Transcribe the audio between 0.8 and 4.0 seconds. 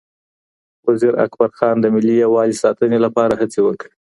وزیر اکبرخان د ملي یووالي ساتنې لپاره هڅې وکړې